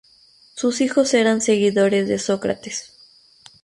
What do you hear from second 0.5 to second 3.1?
Sus hijos eran seguidores de Sócrates.